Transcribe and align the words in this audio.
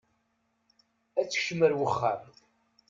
Ad 1.19 1.27
tekcem 1.27 1.59
ar 1.65 1.73
wexxam. 1.79 2.21